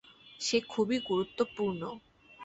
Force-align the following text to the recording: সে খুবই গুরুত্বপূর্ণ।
সে 0.41 0.57
খুবই 0.69 0.97
গুরুত্বপূর্ণ। 1.01 1.81